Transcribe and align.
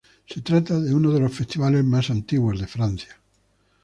Se 0.25 0.41
trata 0.41 0.79
de 0.79 0.95
uno 0.95 1.11
de 1.11 1.19
los 1.19 1.31
festivales 1.31 1.83
más 1.83 2.09
antiguos 2.09 2.59
de 2.59 2.65
Francia. 2.65 3.19